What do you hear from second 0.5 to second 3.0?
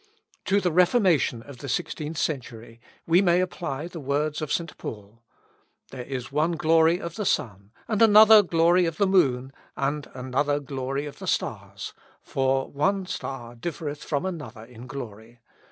the Reformation of the sixteenth century